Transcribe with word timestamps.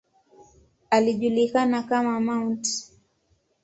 Alijulikana 0.89 1.83
kama 1.83 2.19
""Mt. 2.45 2.65